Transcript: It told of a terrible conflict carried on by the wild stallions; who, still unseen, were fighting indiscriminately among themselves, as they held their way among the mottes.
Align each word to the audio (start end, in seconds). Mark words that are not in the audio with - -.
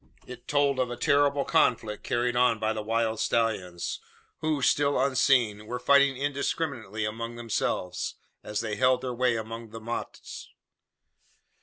It 0.25 0.47
told 0.47 0.79
of 0.79 0.89
a 0.89 0.97
terrible 0.97 1.45
conflict 1.45 2.01
carried 2.03 2.35
on 2.35 2.57
by 2.57 2.73
the 2.73 2.81
wild 2.81 3.19
stallions; 3.19 3.99
who, 4.39 4.63
still 4.63 4.99
unseen, 4.99 5.67
were 5.67 5.77
fighting 5.77 6.17
indiscriminately 6.17 7.05
among 7.05 7.35
themselves, 7.35 8.15
as 8.43 8.61
they 8.61 8.77
held 8.77 9.01
their 9.01 9.13
way 9.13 9.35
among 9.35 9.69
the 9.69 9.79
mottes. 9.79 10.49